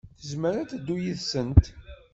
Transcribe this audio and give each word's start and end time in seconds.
Tezmer 0.19 0.55
ad 0.61 0.67
teddu 0.69 0.95
yid-sent. 1.03 1.65